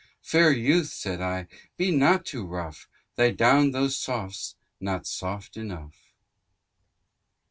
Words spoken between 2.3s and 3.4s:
rough, Thy